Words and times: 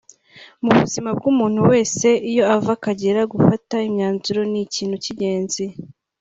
Mu 0.63 0.71
buzima 0.79 1.09
bw’umuntu 1.17 1.59
wese 1.71 2.07
iyo 2.29 2.43
ava 2.55 2.71
akagera 2.77 3.21
gufata 3.33 3.75
imyanzuro 3.89 4.41
ni 4.51 4.59
ikintu 4.65 4.95
cy’ingenzi 5.03 5.65